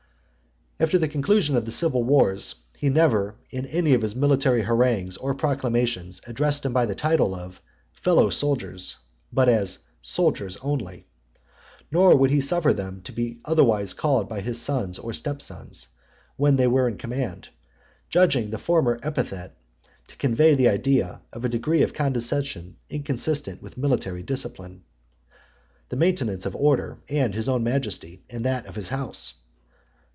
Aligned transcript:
XXV. 0.79 0.83
After 0.85 0.97
the 0.97 1.07
conclusion 1.09 1.55
of 1.55 1.63
the 1.65 1.71
civil 1.71 2.01
wars, 2.03 2.55
he 2.75 2.89
never, 2.89 3.35
in 3.51 3.67
any 3.67 3.93
of 3.93 4.01
his 4.01 4.15
military 4.15 4.63
harangues, 4.63 5.15
or 5.15 5.35
proclamations, 5.35 6.19
addressed 6.25 6.63
them 6.63 6.73
by 6.73 6.87
the 6.87 6.95
title 6.95 7.35
of 7.35 7.61
"Fellow 7.91 8.31
soldiers," 8.31 8.95
but 9.31 9.47
as 9.47 9.83
"Soldiers" 10.01 10.57
only. 10.63 11.05
Nor 11.91 12.15
would 12.15 12.31
he 12.31 12.41
suffer 12.41 12.73
them 12.73 13.03
to 13.03 13.11
be 13.11 13.39
otherwise 13.45 13.93
called 13.93 14.27
by 14.27 14.39
his 14.41 14.59
sons 14.59 14.97
or 14.97 15.13
step 15.13 15.39
sons, 15.39 15.89
when 16.35 16.55
they 16.55 16.65
were 16.65 16.87
in 16.87 16.97
command; 16.97 17.49
judging 18.09 18.49
the 18.49 18.57
former 18.57 18.99
epithet 19.03 19.55
to 20.07 20.17
convey 20.17 20.55
the 20.55 20.67
idea 20.69 21.21
of 21.31 21.45
a 21.45 21.49
degree 21.49 21.83
of 21.83 21.93
condescension 21.93 22.75
inconsistent 22.89 23.61
with 23.61 23.77
military 23.77 24.23
discipline, 24.23 24.81
the 25.89 25.95
maintenance 25.95 26.43
of 26.47 26.55
order, 26.55 26.97
and 27.07 27.35
his 27.35 27.47
own 27.47 27.63
majesty, 27.63 28.23
and 28.31 28.43
that 28.43 28.65
of 28.65 28.73
his 28.75 28.89
house. 28.89 29.35